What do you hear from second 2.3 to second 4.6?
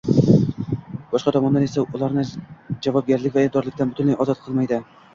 javobgarlik va aybdorlikdan butunlay ozod